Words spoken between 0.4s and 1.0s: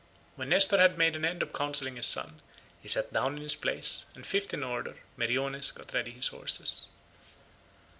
Nestor had